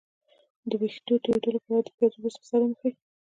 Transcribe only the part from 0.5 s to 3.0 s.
د ویښتو تویدو لپاره د پیاز اوبه په سر ومښئ